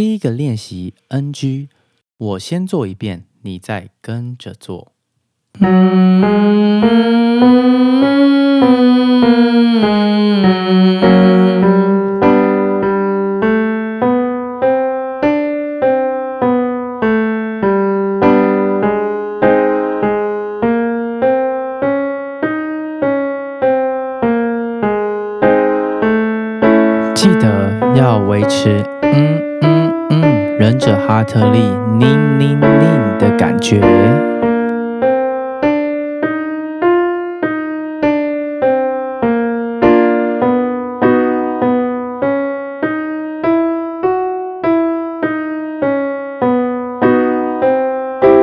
[0.00, 1.68] 第一个练习 NG，
[2.16, 4.92] 我先做一遍，你再跟着做。
[27.14, 29.69] 记得要维持嗯嗯
[30.70, 31.58] 跟着哈特利
[31.98, 33.80] 拧拧拧的感觉。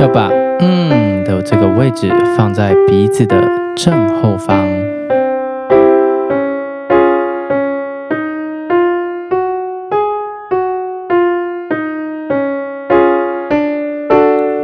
[0.00, 0.28] 要把
[0.58, 3.40] 嗯的这个位置放在鼻子的
[3.76, 4.77] 正后方。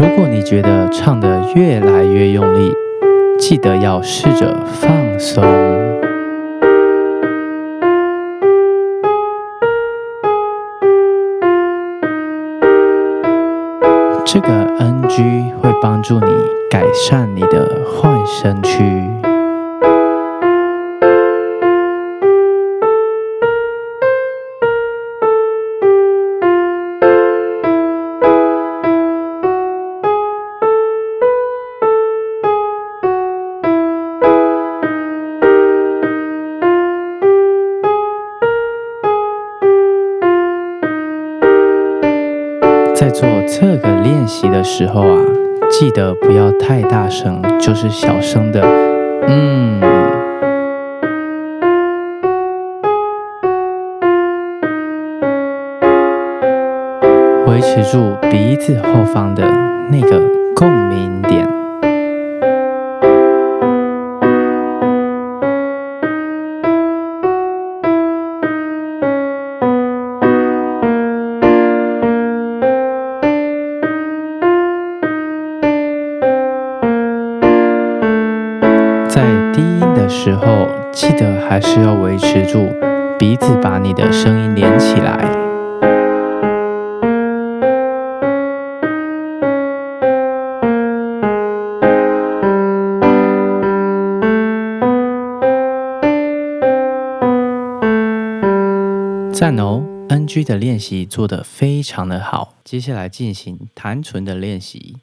[0.00, 2.72] 如果你觉得唱得越来越用力，
[3.38, 5.44] 记得要试着放松。
[14.24, 16.32] 这个 NG 会帮助你
[16.70, 19.29] 改善你的换声区。
[43.00, 45.24] 在做这个练习的时候啊，
[45.70, 48.60] 记得不要太大声，就是小声的，
[49.26, 49.80] 嗯。
[57.46, 59.44] 维持住鼻子后方的
[59.90, 60.20] 那个
[60.54, 61.59] 共鸣点。
[79.12, 82.72] 在低音的时候，记得还是要维持住
[83.18, 85.18] 鼻子，把你的声音连起来。
[99.32, 104.98] 赞哦！NG 的练习做得非常的好，接下来进行弹唇的练习。